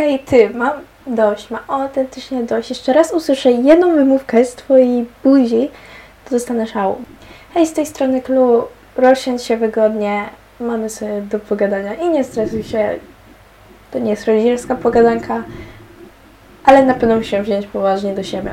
hej 0.00 0.18
ty, 0.18 0.50
mam 0.50 0.72
dość, 1.06 1.50
mam 1.50 1.60
autentycznie 1.68 2.42
dość. 2.42 2.70
Jeszcze 2.70 2.92
raz 2.92 3.12
usłyszę 3.12 3.50
jedną 3.50 3.94
wymówkę 3.94 4.44
z 4.44 4.54
twojej 4.54 5.06
buzi, 5.24 5.68
to 6.24 6.30
dostanę 6.30 6.66
szału. 6.66 6.96
Hej, 7.54 7.66
z 7.66 7.72
tej 7.72 7.86
strony 7.86 8.22
Klu, 8.22 8.62
rozsiądź 8.96 9.42
się 9.42 9.56
wygodnie, 9.56 10.24
mamy 10.60 10.90
sobie 10.90 11.22
do 11.22 11.38
pogadania 11.38 11.94
i 11.94 12.08
nie 12.08 12.24
stresuj 12.24 12.62
się, 12.62 12.94
to 13.90 13.98
nie 13.98 14.10
jest 14.10 14.26
rodzicielska 14.26 14.74
pogadanka, 14.74 15.44
ale 16.64 16.84
na 16.84 16.94
pewno 16.94 17.16
musimy 17.16 17.42
wziąć 17.42 17.66
poważnie 17.66 18.14
do 18.14 18.22
siebie. 18.22 18.50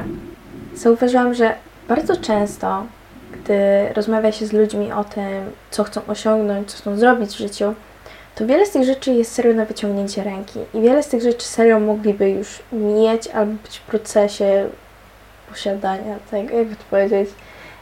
Zauważyłam, 0.75 1.34
że 1.34 1.54
bardzo 1.88 2.18
często, 2.18 2.84
gdy 3.32 3.57
rozmawia 3.95 4.32
się 4.32 4.45
z 4.45 4.54
ludźmi 4.54 4.91
o 4.91 5.04
tym, 5.04 5.52
co 5.71 5.84
chcą 5.84 6.02
osiągnąć, 6.07 6.71
co 6.71 6.77
chcą 6.77 6.98
zrobić 6.98 7.29
w 7.29 7.38
życiu, 7.38 7.73
to 8.38 8.46
wiele 8.46 8.66
z 8.66 8.72
tych 8.72 8.84
rzeczy 8.84 9.12
jest 9.12 9.34
serio 9.34 9.54
na 9.54 9.66
wyciągnięcie 9.66 10.24
ręki 10.24 10.60
i 10.74 10.82
wiele 10.82 11.04
z 11.04 11.08
tych 11.08 11.22
rzeczy 11.22 11.48
serio 11.48 11.80
mogliby 11.80 12.30
już 12.30 12.60
mieć 12.72 13.28
albo 13.28 13.54
być 13.64 13.78
w 13.78 13.82
procesie 13.82 14.70
posiadania, 15.50 16.16
tak 16.32 16.54
jakby 16.54 16.76
to 16.76 16.84
powiedzieć, 16.90 17.30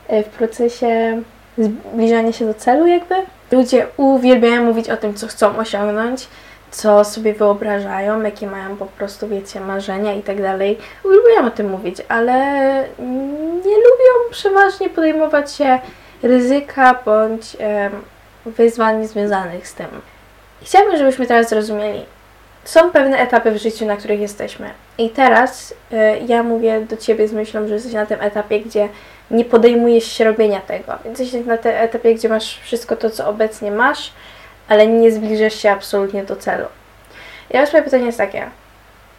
e, 0.07 0.23
w 0.23 0.27
procesie 0.27 1.21
zbliżania 1.57 2.31
się 2.31 2.45
do 2.45 2.53
celu 2.53 2.87
jakby. 2.87 3.15
Ludzie 3.51 3.87
uwielbiają 3.97 4.63
mówić 4.63 4.89
o 4.89 4.97
tym, 4.97 5.13
co 5.13 5.27
chcą 5.27 5.57
osiągnąć, 5.57 6.27
co 6.71 7.03
sobie 7.03 7.33
wyobrażają, 7.33 8.21
jakie 8.21 8.47
mają 8.47 8.77
po 8.77 8.85
prostu, 8.85 9.27
wiecie, 9.27 9.59
marzenia 9.59 10.13
i 10.13 10.21
tak 10.21 10.41
dalej. 10.41 10.77
Uwielbiają 11.03 11.47
o 11.47 11.51
tym 11.51 11.69
mówić, 11.69 11.97
ale 12.09 12.33
nie 13.65 13.75
lubią 13.75 14.31
przeważnie 14.31 14.89
podejmować 14.89 15.53
się 15.53 15.79
ryzyka 16.23 16.99
bądź 17.05 17.57
e, 17.59 17.89
wyzwań 18.45 19.07
związanych 19.07 19.67
z 19.67 19.73
tym. 19.73 19.87
Chciałabym, 20.65 20.97
żebyśmy 20.97 21.27
teraz 21.27 21.49
zrozumieli. 21.49 22.05
Są 22.63 22.91
pewne 22.91 23.17
etapy 23.17 23.51
w 23.51 23.57
życiu, 23.57 23.85
na 23.85 23.97
których 23.97 24.19
jesteśmy. 24.19 24.69
I 24.97 25.09
teraz 25.09 25.71
y, 25.71 25.95
ja 26.27 26.43
mówię 26.43 26.81
do 26.81 26.97
Ciebie 26.97 27.27
z 27.27 27.33
myślą, 27.33 27.67
że 27.67 27.73
jesteś 27.73 27.93
na 27.93 28.05
tym 28.05 28.21
etapie, 28.21 28.59
gdzie 28.59 28.89
nie 29.31 29.45
podejmujesz 29.45 30.11
się 30.11 30.23
robienia 30.23 30.61
tego. 30.61 30.93
Więc 31.05 31.19
jesteś 31.19 31.45
na 31.45 31.57
tym 31.57 31.71
etapie, 31.75 32.15
gdzie 32.15 32.29
masz 32.29 32.59
wszystko 32.59 32.95
to, 32.95 33.09
co 33.09 33.27
obecnie 33.27 33.71
masz, 33.71 34.13
ale 34.67 34.87
nie 34.87 35.11
zbliżasz 35.11 35.55
się 35.55 35.71
absolutnie 35.71 36.23
do 36.23 36.35
celu. 36.35 36.65
Ja 37.49 37.61
już 37.61 37.73
moje 37.73 37.83
pytanie 37.83 38.05
jest 38.05 38.17
takie. 38.17 38.49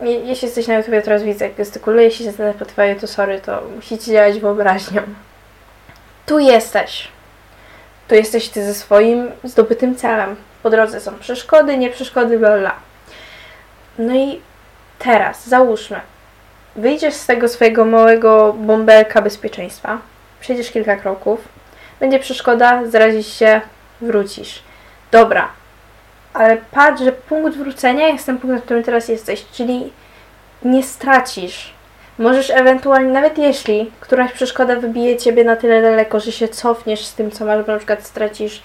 Jeśli 0.01 0.47
jesteś 0.47 0.67
na 0.67 0.75
YouTube, 0.75 1.05
teraz 1.05 1.23
widzę, 1.23 1.45
jak 1.45 1.55
gestykuluję, 1.55 2.05
jeśli 2.05 2.25
się 2.25 2.33
na 2.39 2.95
to 3.01 3.07
sorry, 3.07 3.41
to 3.41 3.63
musicie 3.77 4.13
działać 4.13 4.39
wyobraźnią. 4.39 5.03
Tu 6.27 6.39
jesteś. 6.39 7.09
Tu 8.09 8.15
jesteś 8.15 8.49
Ty 8.49 8.65
ze 8.65 8.75
swoim 8.75 9.31
zdobytym 9.45 9.97
celem 9.97 10.37
po 10.67 10.71
drodze 10.71 11.01
są 11.01 11.19
przeszkody, 11.19 11.79
nie 11.79 11.91
przeszkody, 11.91 12.39
bla, 12.39 12.59
bla. 12.59 12.75
No 13.99 14.15
i 14.15 14.41
teraz, 14.99 15.49
załóżmy, 15.49 16.01
wyjdziesz 16.77 17.15
z 17.15 17.27
tego 17.27 17.49
swojego 17.49 17.85
małego 17.85 18.53
bąbelka 18.53 19.23
bezpieczeństwa, 19.23 19.99
przejdziesz 20.41 20.71
kilka 20.71 20.97
kroków, 20.97 21.49
będzie 22.01 22.19
przeszkoda, 22.19 22.87
zarazisz 22.87 23.39
się, 23.39 23.61
wrócisz. 24.01 24.63
Dobra, 25.11 25.49
ale 26.35 26.57
patrz, 26.71 27.03
że 27.03 27.13
punkt 27.13 27.59
wrócenia 27.59 28.09
jest 28.09 28.27
ten 28.27 28.39
punkt, 28.39 28.57
na 28.57 28.63
którym 28.63 28.83
teraz 28.83 29.09
jesteś, 29.09 29.45
czyli 29.53 29.93
nie 30.63 30.83
stracisz. 30.83 31.75
Możesz 32.19 32.51
ewentualnie, 32.51 33.13
nawet 33.13 33.39
jeśli 33.39 33.91
któraś 34.01 34.33
przeszkoda 34.33 34.77
wybije 34.77 35.17
ciebie 35.17 35.45
na 35.45 35.57
tyle 35.57 35.83
daleko, 35.83 36.21
że 36.21 36.33
się 36.33 36.49
cofniesz 36.49 37.05
z 37.05 37.15
tym, 37.15 37.31
co 37.31 37.45
masz, 37.45 37.65
bo 37.65 37.73
na 37.73 37.79
przykład 37.79 38.07
stracisz 38.07 38.63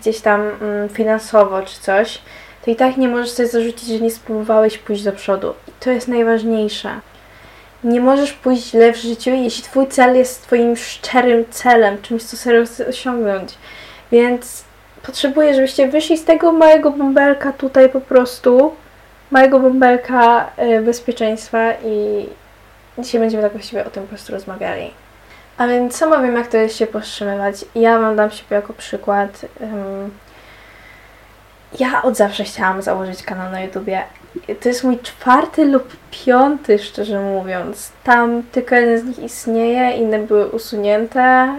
gdzieś 0.00 0.20
tam 0.20 0.40
mm, 0.40 0.88
finansowo 0.88 1.62
czy 1.62 1.80
coś, 1.80 2.18
to 2.64 2.70
i 2.70 2.76
tak 2.76 2.96
nie 2.96 3.08
możesz 3.08 3.30
sobie 3.30 3.48
zarzucić, 3.48 3.88
że 3.88 4.00
nie 4.00 4.10
spróbowałeś 4.10 4.78
pójść 4.78 5.02
do 5.02 5.12
przodu. 5.12 5.54
I 5.68 5.72
to 5.80 5.90
jest 5.90 6.08
najważniejsze. 6.08 7.00
Nie 7.84 8.00
możesz 8.00 8.32
pójść 8.32 8.70
źle 8.70 8.92
w 8.92 8.96
życiu, 8.96 9.30
jeśli 9.30 9.62
twój 9.62 9.86
cel 9.86 10.16
jest 10.16 10.42
twoim 10.42 10.76
szczerym 10.76 11.44
celem, 11.50 12.02
czymś, 12.02 12.22
co 12.22 12.36
serio 12.36 12.64
chcesz 12.64 12.88
osiągnąć. 12.88 13.54
Więc 14.12 14.64
potrzebuję, 15.02 15.54
żebyście 15.54 15.88
wyszli 15.88 16.18
z 16.18 16.24
tego 16.24 16.52
małego 16.52 16.90
bąbelka 16.90 17.52
tutaj 17.52 17.88
po 17.88 18.00
prostu, 18.00 18.74
małego 19.30 19.60
bąbelka 19.60 20.50
y, 20.58 20.80
bezpieczeństwa 20.80 21.72
i 21.84 22.26
dzisiaj 22.98 23.20
będziemy 23.20 23.42
tak 23.42 23.52
właściwie 23.52 23.86
o 23.86 23.90
tym 23.90 24.02
po 24.02 24.08
prostu 24.08 24.32
rozmawiali. 24.32 24.90
A 25.58 25.66
więc 25.66 25.96
sama 25.96 26.22
wiem, 26.22 26.36
jak 26.36 26.46
to 26.46 26.56
jest 26.56 26.76
się 26.76 26.86
powstrzymywać. 26.86 27.64
Ja 27.74 27.98
wam 27.98 28.16
dam 28.16 28.30
siebie 28.30 28.56
jako 28.56 28.72
przykład. 28.72 29.46
Ja 31.80 32.02
od 32.02 32.16
zawsze 32.16 32.44
chciałam 32.44 32.82
założyć 32.82 33.22
kanał 33.22 33.52
na 33.52 33.60
YouTubie. 33.60 34.02
To 34.60 34.68
jest 34.68 34.84
mój 34.84 34.98
czwarty 34.98 35.64
lub 35.64 35.96
piąty, 36.10 36.78
szczerze 36.78 37.20
mówiąc. 37.20 37.92
Tam 38.04 38.42
tylko 38.52 38.74
jeden 38.74 39.00
z 39.00 39.04
nich 39.04 39.18
istnieje, 39.18 39.90
inne 39.90 40.18
były 40.18 40.46
usunięte. 40.46 41.54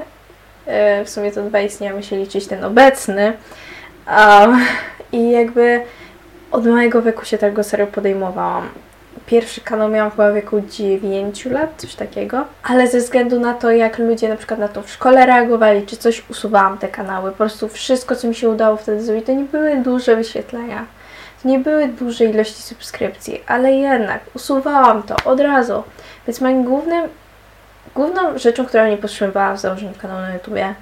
E, 0.66 1.06
w 1.06 1.10
sumie 1.10 1.32
to 1.32 1.44
dwa 1.44 1.60
istnieją, 1.60 2.02
się 2.02 2.18
liczyć 2.18 2.48
ten 2.48 2.64
obecny. 2.64 3.34
I 5.12 5.32
jakby 5.32 5.82
od 6.52 6.66
mojego 6.66 7.02
wieku 7.02 7.26
się 7.26 7.38
tego 7.38 7.64
serio 7.64 7.88
podejmowałam 7.88 8.70
pierwszy 9.26 9.62
kanał 9.62 9.90
miałam 9.90 10.12
chyba 10.12 10.32
w 10.32 10.36
wieku 10.36 10.62
9 10.62 11.46
lat, 11.46 11.70
coś 11.78 11.96
takiego, 11.96 12.46
ale 12.64 12.88
ze 12.88 13.00
względu 13.00 13.40
na 13.40 13.54
to, 13.54 13.72
jak 13.72 13.98
ludzie 13.98 14.30
na 14.30 14.36
przykład 14.36 14.60
na 14.60 14.68
to 14.68 14.82
w 14.82 14.90
szkole 14.90 15.26
reagowali, 15.26 15.86
czy 15.86 15.98
coś 15.98 16.30
usuwałam 16.30 16.78
te 16.78 16.88
kanały, 16.88 17.32
po 17.32 17.38
prostu 17.38 17.68
wszystko, 17.68 18.16
co 18.16 18.28
mi 18.28 18.36
się 18.36 18.50
udało 18.50 18.78
wtedy 18.78 19.04
zrobić, 19.04 19.26
to 19.26 19.34
nie 19.34 19.44
były 19.44 19.78
duże 19.78 20.16
wyświetlenia, 20.16 20.86
to 21.44 21.50
nie 21.50 21.60
były 21.60 21.88
duże 21.88 22.26
ilości 22.26 22.62
subskrypcji, 22.62 23.42
ale 23.48 23.72
jednak 23.72 24.22
usuwałam 24.34 25.04
to 25.04 25.16
od 25.26 25.40
razu, 25.40 25.84
więc 26.28 26.42
moim 26.42 26.64
głównym, 26.64 27.10
główną 27.96 28.38
rzeczą, 28.38 28.66
która 28.66 28.86
mnie 28.86 28.98
powstrzymywała 28.98 29.54
w 29.54 29.60
założeniu 29.60 29.94
kanału 30.02 30.22
na 30.22 30.34
YouTubie 30.34 30.76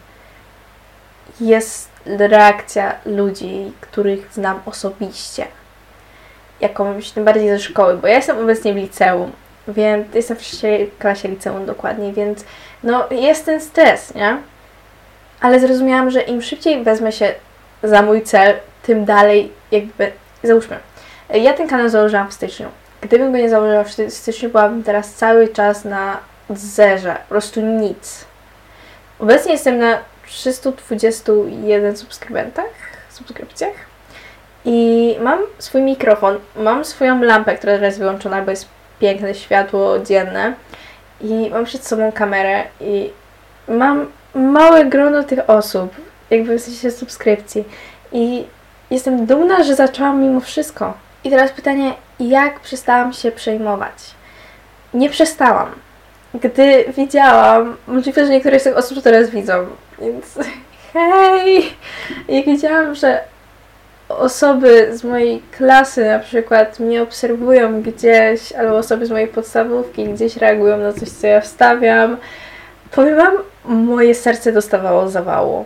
jest 1.39 1.89
reakcja 2.05 2.95
ludzi, 3.05 3.71
których 3.81 4.33
znam 4.33 4.59
osobiście 4.65 5.47
jakąś, 6.61 7.11
tym 7.11 7.25
bardziej 7.25 7.49
ze 7.49 7.59
szkoły, 7.59 7.97
bo 7.97 8.07
ja 8.07 8.15
jestem 8.15 8.39
obecnie 8.39 8.73
w 8.73 8.77
liceum, 8.77 9.31
więc 9.67 10.15
jestem 10.15 10.37
w 10.37 10.97
klasie 10.99 11.27
liceum 11.27 11.65
dokładnie, 11.65 12.13
więc 12.13 12.45
no 12.83 13.07
jest 13.11 13.45
ten 13.45 13.61
stres, 13.61 14.13
nie? 14.15 14.37
Ale 15.41 15.59
zrozumiałam, 15.59 16.11
że 16.11 16.21
im 16.21 16.41
szybciej 16.41 16.83
wezmę 16.83 17.11
się 17.11 17.33
za 17.83 18.01
mój 18.01 18.21
cel, 18.21 18.53
tym 18.83 19.05
dalej 19.05 19.51
jakby, 19.71 20.11
załóżmy, 20.43 20.77
ja 21.33 21.53
ten 21.53 21.67
kanał 21.67 21.89
założyłam 21.89 22.29
w 22.29 22.33
styczniu. 22.33 22.67
Gdybym 23.01 23.31
go 23.31 23.37
nie 23.37 23.49
założyła 23.49 23.83
w 23.83 23.91
styczniu, 24.13 24.49
byłabym 24.49 24.83
teraz 24.83 25.13
cały 25.13 25.47
czas 25.47 25.85
na 25.85 26.17
zerze, 26.49 27.15
po 27.15 27.29
prostu 27.29 27.61
nic. 27.61 28.25
Obecnie 29.19 29.51
jestem 29.51 29.77
na 29.77 29.97
321 30.27 31.97
subskrybentach, 31.97 32.65
subskrypcjach. 33.09 33.94
I 34.65 35.17
mam 35.21 35.39
swój 35.59 35.81
mikrofon, 35.81 36.37
mam 36.55 36.85
swoją 36.85 37.21
lampę, 37.23 37.55
która 37.55 37.73
teraz 37.73 37.87
jest 37.87 37.99
wyłączona, 37.99 38.41
bo 38.41 38.51
jest 38.51 38.67
piękne 38.99 39.35
światło 39.35 39.99
dzienne. 39.99 40.53
I 41.21 41.49
mam 41.49 41.65
przed 41.65 41.87
sobą 41.87 42.11
kamerę 42.11 42.63
i 42.81 43.09
mam 43.67 44.05
małe 44.35 44.85
grono 44.85 45.23
tych 45.23 45.49
osób, 45.49 45.95
jakby 46.29 46.59
w 46.59 46.61
sensie 46.61 46.91
subskrypcji. 46.91 47.63
I 48.11 48.45
jestem 48.91 49.25
dumna, 49.25 49.63
że 49.63 49.75
zaczęłam 49.75 50.21
mimo 50.21 50.39
wszystko. 50.39 50.93
I 51.23 51.29
teraz 51.29 51.51
pytanie, 51.51 51.93
jak 52.19 52.59
przestałam 52.59 53.13
się 53.13 53.31
przejmować? 53.31 54.15
Nie 54.93 55.09
przestałam. 55.09 55.71
Gdy 56.33 56.85
widziałam, 56.97 57.77
możliwe, 57.87 58.25
że 58.25 58.31
niektóre 58.31 58.59
z 58.59 58.63
tych 58.63 58.77
osób 58.77 59.03
teraz 59.03 59.29
widzą, 59.29 59.65
więc 60.01 60.25
hej! 60.93 61.73
Jak 62.27 62.45
widziałam, 62.45 62.95
że 62.95 63.21
osoby 64.09 64.97
z 64.97 65.03
mojej 65.03 65.41
klasy 65.51 66.05
na 66.05 66.19
przykład 66.19 66.79
mnie 66.79 67.01
obserwują 67.01 67.81
gdzieś, 67.81 68.51
albo 68.51 68.77
osoby 68.77 69.05
z 69.05 69.11
mojej 69.11 69.27
podstawówki 69.27 70.05
gdzieś 70.05 70.37
reagują 70.37 70.77
na 70.77 70.93
coś, 70.93 71.09
co 71.09 71.27
ja 71.27 71.41
wstawiam, 71.41 72.17
powiem 72.91 73.15
Wam, 73.15 73.33
moje 73.65 74.15
serce 74.15 74.51
dostawało 74.51 75.09
zawału. 75.09 75.65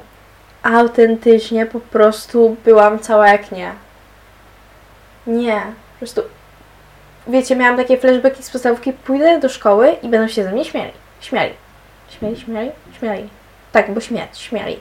Autentycznie 0.63 1.65
po 1.65 1.79
prostu 1.79 2.55
byłam 2.65 2.99
cała 2.99 3.27
jak 3.27 3.51
nie. 3.51 3.71
Nie, 5.27 5.61
po 5.93 5.99
prostu 5.99 6.21
wiecie, 7.27 7.55
miałam 7.55 7.77
takie 7.77 7.97
flashbacki 7.97 8.43
z 8.43 8.49
podstawówki, 8.49 8.93
pójdę 8.93 9.39
do 9.39 9.49
szkoły 9.49 9.95
i 10.03 10.09
będą 10.09 10.27
się 10.27 10.43
ze 10.43 10.51
mnie 10.51 10.65
śmiali. 10.65 10.91
Śmiali. 11.21 11.53
Śmiali, 12.09 12.37
śmiali, 12.37 12.71
śmiali. 12.99 13.29
Tak, 13.71 13.93
bo 13.93 14.01
śmiać, 14.01 14.39
śmiali. 14.39 14.79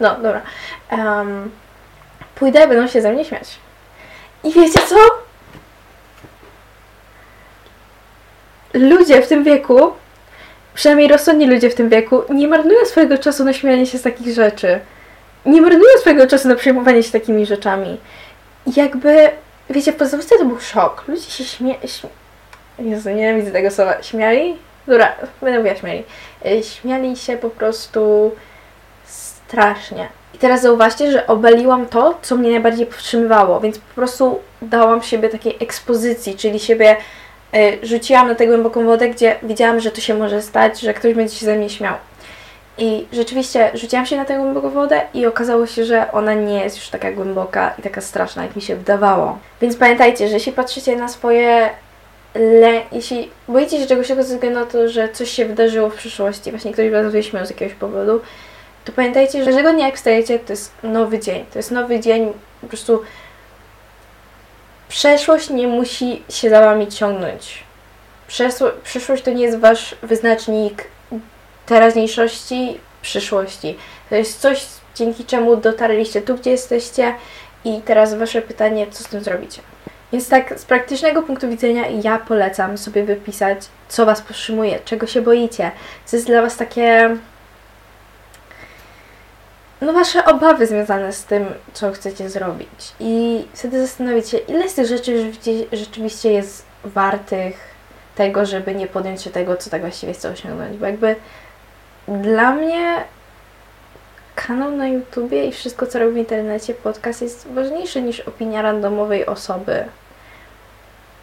No, 0.00 0.14
dobra. 0.14 0.42
Um, 0.92 1.50
pójdę, 2.34 2.68
będą 2.68 2.88
się 2.88 3.02
ze 3.02 3.12
mnie 3.12 3.24
śmiać. 3.24 3.58
I 4.44 4.52
wiecie 4.52 4.80
co? 4.88 4.96
Ludzie 8.74 9.22
w 9.22 9.28
tym 9.28 9.44
wieku, 9.44 9.92
przynajmniej 10.74 11.08
rozsądni 11.08 11.46
ludzie 11.46 11.70
w 11.70 11.74
tym 11.74 11.88
wieku, 11.88 12.22
nie 12.28 12.48
marnują 12.48 12.84
swojego 12.84 13.18
czasu 13.18 13.44
na 13.44 13.52
śmianie 13.52 13.86
się 13.86 13.98
z 13.98 14.02
takich 14.02 14.34
rzeczy. 14.34 14.80
Nie 15.46 15.60
marnują 15.60 15.98
swojego 16.00 16.26
czasu 16.26 16.48
na 16.48 16.54
przejmowanie 16.54 17.02
się 17.02 17.12
takimi 17.12 17.46
rzeczami. 17.46 18.00
Jakby 18.76 19.30
wiecie, 19.70 19.92
w 19.92 19.96
podstawce 19.96 20.38
to 20.38 20.44
był 20.44 20.60
szok. 20.60 21.04
Ludzie 21.08 21.30
się 21.30 21.44
śmie... 21.44 21.74
śmie... 21.86 22.10
Jezu, 22.78 23.10
nienawidzę 23.10 23.50
tego 23.50 23.70
słowa. 23.70 24.02
Śmiali? 24.02 24.56
Dobra, 24.86 25.14
będę 25.40 25.58
mówiła 25.58 25.76
śmiali. 25.76 26.04
Y, 26.46 26.62
Śmiali 26.62 27.16
się 27.16 27.36
po 27.36 27.50
prostu 27.50 28.32
strasznie. 29.04 30.08
I 30.34 30.38
teraz 30.38 30.62
zauważcie, 30.62 31.12
że 31.12 31.26
obaliłam 31.26 31.86
to, 31.86 32.18
co 32.22 32.36
mnie 32.36 32.50
najbardziej 32.50 32.86
powstrzymywało, 32.86 33.60
więc 33.60 33.78
po 33.78 33.94
prostu 33.94 34.38
dałam 34.62 35.02
siebie 35.02 35.28
takiej 35.28 35.56
ekspozycji, 35.60 36.34
czyli 36.34 36.60
siebie 36.60 36.96
y, 37.54 37.86
rzuciłam 37.86 38.28
na 38.28 38.34
tę 38.34 38.46
głęboką 38.46 38.84
wodę, 38.84 39.08
gdzie 39.08 39.36
wiedziałam, 39.42 39.80
że 39.80 39.90
to 39.90 40.00
się 40.00 40.14
może 40.14 40.42
stać, 40.42 40.80
że 40.80 40.94
ktoś 40.94 41.14
będzie 41.14 41.34
się 41.34 41.46
ze 41.46 41.56
mnie 41.56 41.70
śmiał. 41.70 41.94
I 42.78 43.06
rzeczywiście 43.12 43.70
rzuciłam 43.74 44.06
się 44.06 44.16
na 44.16 44.24
tę 44.24 44.36
głęboką 44.36 44.70
wodę 44.70 45.00
i 45.14 45.26
okazało 45.26 45.66
się, 45.66 45.84
że 45.84 46.12
ona 46.12 46.34
nie 46.34 46.60
jest 46.64 46.76
już 46.76 46.88
taka 46.88 47.12
głęboka 47.12 47.74
i 47.78 47.82
taka 47.82 48.00
straszna, 48.00 48.42
jak 48.42 48.56
mi 48.56 48.62
się 48.62 48.76
wydawało. 48.76 49.38
Więc 49.60 49.76
pamiętajcie, 49.76 50.28
że 50.28 50.34
jeśli 50.34 50.52
patrzycie 50.52 50.96
na 50.96 51.08
swoje 51.08 51.70
le... 52.34 52.80
jeśli 52.92 53.30
boicie 53.48 53.78
się 53.80 53.86
czegoś 53.86 54.06
ze 54.06 54.14
względu 54.14 54.60
na 54.60 54.66
to, 54.66 54.88
że 54.88 55.08
coś 55.08 55.30
się 55.30 55.44
wydarzyło 55.44 55.90
w 55.90 55.94
przyszłości, 55.94 56.50
właśnie 56.50 56.72
ktoś 56.72 56.90
was 56.90 57.12
wyśmiał 57.12 57.46
z 57.46 57.50
jakiegoś 57.50 57.74
powodu, 57.74 58.20
to 58.84 58.92
pamiętajcie, 58.92 59.38
że 59.38 59.44
każdego 59.44 59.72
dnia 59.72 59.86
jak 59.86 59.96
wstajecie, 59.96 60.38
to 60.38 60.52
jest 60.52 60.72
nowy 60.82 61.18
dzień. 61.18 61.44
To 61.52 61.58
jest 61.58 61.70
nowy 61.70 62.00
dzień, 62.00 62.32
po 62.60 62.66
prostu 62.66 63.02
przeszłość 64.88 65.50
nie 65.50 65.66
musi 65.66 66.22
się 66.28 66.50
za 66.50 66.60
wami 66.60 66.86
ciągnąć. 66.86 67.64
Przesło... 68.26 68.70
Przyszłość 68.84 69.22
to 69.22 69.30
nie 69.30 69.42
jest 69.42 69.58
wasz 69.58 69.96
wyznacznik 70.02 70.84
teraźniejszości, 71.66 72.80
przyszłości. 73.02 73.76
To 74.10 74.14
jest 74.16 74.40
coś, 74.40 74.66
dzięki 74.94 75.24
czemu 75.24 75.56
dotarliście 75.56 76.22
tu, 76.22 76.34
gdzie 76.34 76.50
jesteście 76.50 77.14
i 77.64 77.80
teraz 77.84 78.14
wasze 78.14 78.42
pytanie, 78.42 78.86
co 78.90 79.04
z 79.04 79.06
tym 79.06 79.24
zrobicie. 79.24 79.62
Więc 80.12 80.28
tak, 80.28 80.58
z 80.60 80.64
praktycznego 80.64 81.22
punktu 81.22 81.48
widzenia 81.48 81.82
ja 82.02 82.18
polecam 82.18 82.78
sobie 82.78 83.04
wypisać, 83.04 83.58
co 83.88 84.06
was 84.06 84.22
powstrzymuje, 84.22 84.78
czego 84.84 85.06
się 85.06 85.22
boicie, 85.22 85.70
co 86.04 86.16
jest 86.16 86.26
dla 86.26 86.42
was 86.42 86.56
takie 86.56 87.16
no 89.84 89.92
wasze 89.92 90.24
obawy 90.24 90.66
związane 90.66 91.12
z 91.12 91.24
tym, 91.24 91.46
co 91.72 91.92
chcecie 91.92 92.30
zrobić. 92.30 92.92
I 93.00 93.44
wtedy 93.54 93.86
zastanowić 93.86 94.28
się, 94.28 94.38
ile 94.38 94.68
z 94.68 94.74
tych 94.74 94.86
rzeczy 94.86 95.32
rzeczywiście 95.72 96.32
jest 96.32 96.64
wartych 96.84 97.74
tego, 98.14 98.46
żeby 98.46 98.74
nie 98.74 98.86
podjąć 98.86 99.22
się 99.22 99.30
tego, 99.30 99.56
co 99.56 99.70
tak 99.70 99.80
właściwie 99.80 100.12
chce 100.12 100.30
osiągnąć. 100.30 100.76
Bo 100.76 100.86
jakby 100.86 101.16
dla 102.08 102.54
mnie 102.54 103.04
kanał 104.34 104.70
na 104.70 104.88
YouTubie 104.88 105.46
i 105.46 105.52
wszystko, 105.52 105.86
co 105.86 105.98
robię 105.98 106.12
w 106.12 106.16
internecie, 106.16 106.74
podcast 106.74 107.22
jest 107.22 107.48
ważniejszy 107.48 108.02
niż 108.02 108.20
opinia 108.20 108.62
randomowej 108.62 109.26
osoby. 109.26 109.84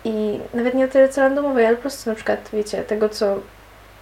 I 0.04 0.40
nawet 0.54 0.74
nie 0.74 0.88
tyle 0.88 1.10
co 1.10 1.22
randomowej, 1.22 1.66
ale 1.66 1.76
po 1.76 1.82
prostu 1.82 2.10
na 2.10 2.16
przykład, 2.16 2.50
wiecie, 2.54 2.84
tego, 2.84 3.10
co 3.10 3.36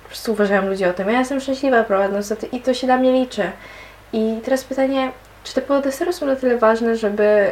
po 0.03 0.07
prostu 0.07 0.31
uważają 0.31 0.67
ludzie 0.67 0.89
o 0.89 0.93
tym. 0.93 1.09
Ja 1.09 1.19
jestem 1.19 1.39
szczęśliwa 1.39 1.83
prowadząc 1.83 2.29
to 2.29 2.47
i 2.51 2.61
to 2.61 2.73
się 2.73 2.87
dla 2.87 2.97
mnie 2.97 3.13
liczy. 3.13 3.51
I 4.13 4.39
teraz 4.45 4.63
pytanie, 4.63 5.11
czy 5.43 5.53
te 5.53 5.61
powody 5.61 5.91
serio 5.91 6.13
są 6.13 6.25
na 6.25 6.35
tyle 6.35 6.57
ważne, 6.57 6.95
żeby 6.95 7.51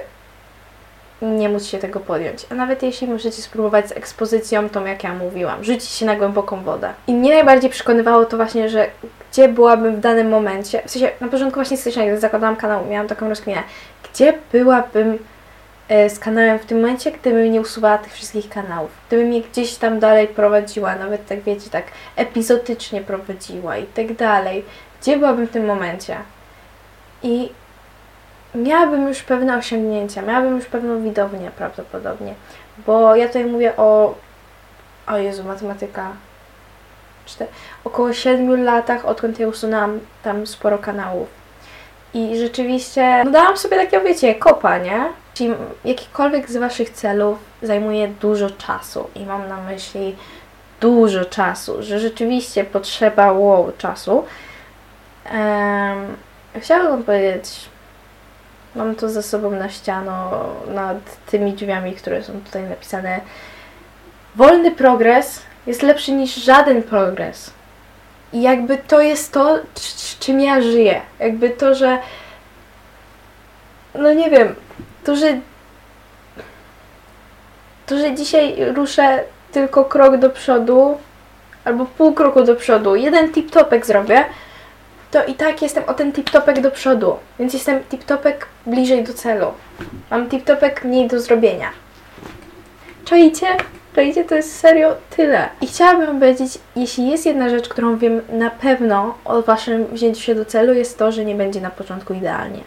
nie 1.21 1.49
móc 1.49 1.65
się 1.65 1.77
tego 1.77 1.99
podjąć. 1.99 2.45
A 2.51 2.55
nawet 2.55 2.83
jeśli 2.83 3.07
możecie 3.07 3.41
spróbować 3.41 3.89
z 3.89 3.91
ekspozycją, 3.91 4.69
tą 4.69 4.85
jak 4.85 5.03
ja 5.03 5.13
mówiłam, 5.13 5.63
rzucić 5.63 5.89
się 5.89 6.05
na 6.05 6.15
głęboką 6.15 6.63
wodę. 6.63 6.93
I 7.07 7.13
mnie 7.13 7.33
najbardziej 7.33 7.69
przekonywało 7.69 8.25
to 8.25 8.37
właśnie, 8.37 8.69
że 8.69 8.87
gdzie 9.31 9.49
byłabym 9.49 9.95
w 9.95 9.99
danym 9.99 10.29
momencie, 10.29 10.81
w 10.85 10.91
sensie 10.91 11.11
na 11.21 11.27
początku 11.27 11.55
właśnie 11.55 11.77
stycznia, 11.77 12.05
gdy 12.05 12.19
zakładałam 12.19 12.55
kanał, 12.55 12.85
miałam 12.85 13.07
taką 13.07 13.29
rozkminę, 13.29 13.63
gdzie 14.11 14.33
byłabym 14.51 15.19
e, 15.89 16.09
z 16.09 16.19
kanałem 16.19 16.59
w 16.59 16.65
tym 16.65 16.81
momencie, 16.81 17.11
gdybym 17.11 17.51
nie 17.51 17.61
usuwała 17.61 17.97
tych 17.97 18.13
wszystkich 18.13 18.49
kanałów. 18.49 18.91
Gdybym 19.07 19.33
je 19.33 19.41
gdzieś 19.41 19.75
tam 19.75 19.99
dalej 19.99 20.27
prowadziła, 20.27 20.95
nawet 20.95 21.27
tak 21.27 21.41
wiecie, 21.41 21.69
tak 21.69 21.83
epizotycznie 22.15 23.01
prowadziła 23.01 23.77
i 23.77 23.85
tak 23.85 24.13
dalej. 24.13 24.65
Gdzie 25.01 25.17
byłabym 25.17 25.47
w 25.47 25.51
tym 25.51 25.65
momencie? 25.65 26.17
I 27.23 27.49
miałabym 28.55 29.07
już 29.07 29.23
pewne 29.23 29.57
osiągnięcia, 29.57 30.21
miałabym 30.21 30.55
już 30.55 30.65
pewną 30.65 31.01
widownię 31.01 31.51
prawdopodobnie, 31.57 32.33
bo 32.85 33.15
ja 33.15 33.27
tutaj 33.27 33.45
mówię 33.45 33.77
o, 33.77 34.15
o 35.07 35.17
Jezu, 35.17 35.43
matematyka, 35.43 36.11
cztery, 37.25 37.51
około 37.83 38.13
7 38.13 38.63
latach, 38.63 39.05
odkąd 39.05 39.39
ja 39.39 39.47
usunęłam 39.47 39.99
tam 40.23 40.47
sporo 40.47 40.77
kanałów. 40.77 41.27
I 42.13 42.37
rzeczywiście, 42.37 43.23
no 43.25 43.31
dałam 43.31 43.57
sobie 43.57 43.77
takiego, 43.77 44.03
wiecie, 44.03 44.35
kopa, 44.35 44.77
nie? 44.77 45.05
Czyli 45.33 45.53
jakikolwiek 45.85 46.49
z 46.49 46.57
Waszych 46.57 46.89
celów 46.89 47.39
zajmuje 47.61 48.07
dużo 48.07 48.49
czasu 48.49 49.09
i 49.15 49.25
mam 49.25 49.47
na 49.47 49.57
myśli 49.57 50.15
dużo 50.79 51.25
czasu, 51.25 51.83
że 51.83 51.99
rzeczywiście 51.99 52.63
potrzeba 52.63 53.31
wow 53.31 53.71
czasu. 53.77 54.25
Um, 55.31 56.17
chciałabym 56.59 57.03
powiedzieć, 57.03 57.69
Mam 58.77 58.95
to 58.95 59.09
ze 59.09 59.23
sobą 59.23 59.51
na 59.51 59.69
ściano 59.69 60.45
nad 60.67 60.97
tymi 61.25 61.53
drzwiami, 61.53 61.95
które 61.95 62.23
są 62.23 62.41
tutaj 62.45 62.63
napisane. 62.63 63.21
Wolny 64.35 64.71
progres 64.71 65.41
jest 65.67 65.81
lepszy 65.81 66.11
niż 66.11 66.35
żaden 66.35 66.83
progres. 66.83 67.53
I 68.33 68.41
jakby 68.41 68.77
to 68.77 69.01
jest 69.01 69.33
to, 69.33 69.59
czym 70.19 70.41
ja 70.41 70.61
żyję. 70.61 71.01
Jakby 71.19 71.49
to, 71.49 71.75
że. 71.75 71.97
No 73.95 74.13
nie 74.13 74.29
wiem, 74.29 74.55
to, 75.03 75.15
że. 75.15 75.39
To, 77.85 77.97
że 77.97 78.15
dzisiaj 78.15 78.73
ruszę 78.75 79.23
tylko 79.51 79.85
krok 79.85 80.17
do 80.17 80.29
przodu, 80.29 80.97
albo 81.65 81.85
pół 81.85 82.13
kroku 82.13 82.43
do 82.43 82.55
przodu, 82.55 82.95
jeden 82.95 83.31
tip-topek 83.31 83.85
zrobię, 83.85 84.25
to 85.11 85.25
i 85.25 85.33
tak 85.33 85.61
jestem 85.61 85.83
o 85.87 85.93
ten 85.93 86.11
tip-topek 86.11 86.61
do 86.61 86.71
przodu, 86.71 87.15
więc 87.39 87.53
jestem 87.53 87.79
tip-topek 87.91 88.35
bliżej 88.65 89.03
do 89.03 89.13
celu. 89.13 89.47
Mam 90.11 90.29
tip-topek 90.29 90.85
mniej 90.85 91.07
do 91.07 91.19
zrobienia. 91.19 91.69
Czajcie? 93.05 93.47
Czajcie? 93.95 94.25
To 94.25 94.35
jest 94.35 94.59
serio 94.59 94.95
tyle. 95.09 95.49
I 95.61 95.67
chciałabym 95.67 96.19
powiedzieć, 96.19 96.57
jeśli 96.75 97.09
jest 97.09 97.25
jedna 97.25 97.49
rzecz, 97.49 97.69
którą 97.69 97.97
wiem 97.97 98.21
na 98.29 98.49
pewno 98.49 99.17
o 99.25 99.41
Waszym 99.41 99.85
wzięciu 99.85 100.21
się 100.21 100.35
do 100.35 100.45
celu, 100.45 100.73
jest 100.73 100.97
to, 100.97 101.11
że 101.11 101.25
nie 101.25 101.35
będzie 101.35 101.61
na 101.61 101.69
początku 101.69 102.13
idealnie. 102.13 102.61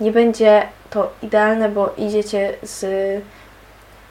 Nie 0.00 0.12
będzie 0.12 0.62
to 0.90 1.12
idealne, 1.22 1.68
bo 1.68 1.94
idziecie 1.98 2.52
z 2.62 2.84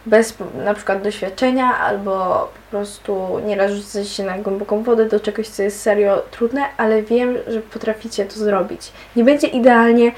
bez 0.05 0.33
na 0.65 0.73
przykład 0.73 1.01
doświadczenia 1.01 1.77
albo 1.77 2.11
po 2.53 2.71
prostu 2.71 3.39
nieraz 3.45 3.71
rzucać 3.71 4.09
się 4.09 4.23
na 4.23 4.37
głęboką 4.37 4.83
wodę 4.83 5.05
do 5.05 5.19
czegoś, 5.19 5.47
co 5.47 5.63
jest 5.63 5.81
serio 5.81 6.21
trudne, 6.31 6.61
ale 6.77 7.03
wiem, 7.03 7.37
że 7.47 7.61
potraficie 7.61 8.25
to 8.25 8.39
zrobić. 8.39 8.91
Nie 9.15 9.23
będzie 9.23 9.47
idealnie, 9.47 10.11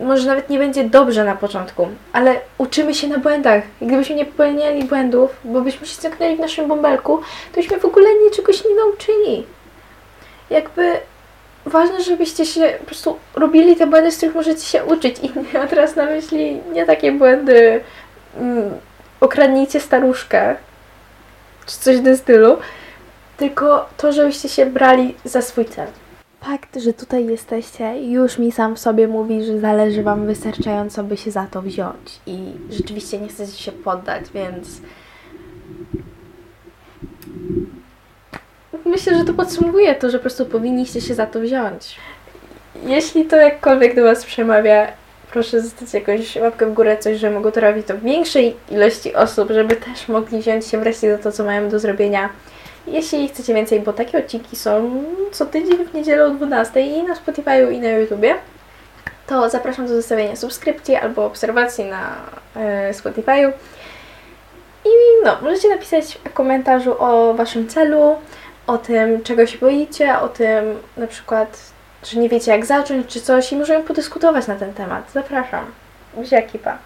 może 0.00 0.26
nawet 0.26 0.50
nie 0.50 0.58
będzie 0.58 0.84
dobrze 0.84 1.24
na 1.24 1.36
początku, 1.36 1.88
ale 2.12 2.40
uczymy 2.58 2.94
się 2.94 3.08
na 3.08 3.18
błędach. 3.18 3.62
Gdybyśmy 3.82 4.14
nie 4.14 4.24
popełniali 4.24 4.84
błędów, 4.84 5.30
bo 5.44 5.60
byśmy 5.60 5.86
się 5.86 6.02
zamknęli 6.02 6.36
w 6.36 6.40
naszym 6.40 6.68
bąbelku, 6.68 7.20
to 7.52 7.56
byśmy 7.56 7.80
w 7.80 7.84
ogóle 7.84 8.06
niczegoś 8.24 8.64
nie 8.64 8.74
nauczyli. 8.74 9.46
Jakby 10.50 10.92
ważne, 11.66 12.02
żebyście 12.02 12.46
się 12.46 12.74
po 12.80 12.86
prostu 12.86 13.16
robili 13.34 13.76
te 13.76 13.86
błędy, 13.86 14.10
z 14.10 14.16
których 14.16 14.34
możecie 14.34 14.60
się 14.60 14.84
uczyć. 14.84 15.16
I 15.22 15.30
ja 15.54 15.66
teraz 15.66 15.96
na 15.96 16.04
myśli 16.04 16.60
nie 16.72 16.86
takie 16.86 17.12
błędy 17.12 17.80
mm, 18.36 18.70
okradnijcie 19.20 19.80
staruszkę, 19.80 20.56
czy 21.66 21.78
coś 21.78 21.96
w 21.96 22.04
tym 22.04 22.16
stylu, 22.16 22.56
tylko 23.36 23.88
to, 23.96 24.12
żebyście 24.12 24.48
się 24.48 24.66
brali 24.66 25.14
za 25.24 25.42
swój 25.42 25.64
cel. 25.64 25.86
Fakt, 26.40 26.76
że 26.76 26.92
tutaj 26.92 27.26
jesteście, 27.26 28.02
już 28.02 28.38
mi 28.38 28.52
sam 28.52 28.76
w 28.76 28.78
sobie 28.78 29.08
mówi, 29.08 29.44
że 29.44 29.60
zależy 29.60 30.02
Wam 30.02 30.26
wystarczająco, 30.26 31.04
by 31.04 31.16
się 31.16 31.30
za 31.30 31.46
to 31.46 31.62
wziąć. 31.62 32.20
I 32.26 32.38
rzeczywiście 32.70 33.18
nie 33.18 33.28
chcecie 33.28 33.62
się 33.62 33.72
poddać, 33.72 34.24
więc. 34.34 34.80
Myślę, 38.84 39.18
że 39.18 39.24
to 39.24 39.34
podsumowuje 39.34 39.94
to, 39.94 40.10
że 40.10 40.18
po 40.18 40.22
prostu 40.22 40.46
powinniście 40.46 41.00
się 41.00 41.14
za 41.14 41.26
to 41.26 41.40
wziąć. 41.40 41.96
Jeśli 42.82 43.24
to 43.24 43.36
jakkolwiek 43.36 43.96
do 43.96 44.02
Was 44.02 44.24
przemawia, 44.24 44.86
proszę 45.34 45.60
zostawić 45.60 45.94
jakąś 45.94 46.36
łapkę 46.36 46.66
w 46.66 46.74
górę, 46.74 46.96
coś, 46.98 47.18
że 47.18 47.30
mogą 47.30 47.52
to 47.52 47.60
robić 47.60 47.86
w 47.86 48.02
większej 48.02 48.56
ilości 48.70 49.14
osób, 49.14 49.50
żeby 49.50 49.76
też 49.76 50.08
mogli 50.08 50.38
wziąć 50.40 50.66
się 50.66 50.78
wreszcie 50.78 51.16
za 51.16 51.22
to, 51.22 51.32
co 51.32 51.44
mają 51.44 51.68
do 51.68 51.78
zrobienia. 51.78 52.28
Jeśli 52.86 53.28
chcecie 53.28 53.54
więcej, 53.54 53.80
bo 53.80 53.92
takie 53.92 54.18
odcinki 54.18 54.56
są 54.56 55.02
co 55.32 55.46
tydzień 55.46 55.84
w 55.84 55.94
niedzielę 55.94 56.26
o 56.26 56.30
12 56.30 56.80
i 56.80 57.02
na 57.02 57.14
Spotify 57.14 57.72
i 57.72 57.80
na 57.80 57.88
YouTubie, 57.88 58.34
to 59.26 59.50
zapraszam 59.50 59.86
do 59.86 59.94
zostawienia 59.94 60.36
subskrypcji 60.36 60.96
albo 60.96 61.26
obserwacji 61.26 61.84
na 61.84 62.16
e, 62.56 62.92
Spotify'u. 62.92 63.52
I 64.84 64.88
no, 65.24 65.36
możecie 65.42 65.68
napisać 65.68 66.18
w 66.24 66.32
komentarzu 66.32 66.96
o 66.98 67.34
Waszym 67.34 67.68
celu, 67.68 68.16
o 68.66 68.78
tym, 68.78 69.22
czego 69.22 69.46
się 69.46 69.58
boicie, 69.58 70.18
o 70.18 70.28
tym 70.28 70.64
na 70.96 71.06
przykład 71.06 71.73
że 72.06 72.20
nie 72.20 72.28
wiecie 72.28 72.50
jak 72.50 72.66
zacząć 72.66 73.06
czy 73.06 73.20
coś 73.20 73.52
i 73.52 73.56
możemy 73.56 73.84
podyskutować 73.84 74.46
na 74.46 74.56
ten 74.56 74.74
temat. 74.74 75.10
Zapraszam. 75.12 75.64
Buziaki, 76.14 76.58
pa. 76.58 76.78